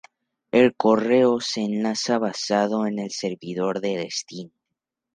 [0.51, 4.49] El correo se enlaza basado en el servidor de destino.